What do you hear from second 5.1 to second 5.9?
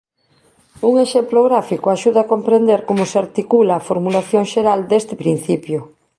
principio.